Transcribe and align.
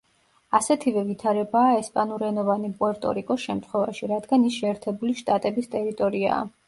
ასეთივე 0.59 1.01
ვითარებაა 1.09 1.75
ესპანურენოვანი 1.81 2.71
პუერტო-რიკოს 2.79 3.45
შემთხვევაში, 3.51 4.09
რადგან 4.15 4.49
ის 4.51 4.59
შეერთებული 4.63 5.17
შტატების 5.21 5.71
ტერიტორიაა. 5.77 6.41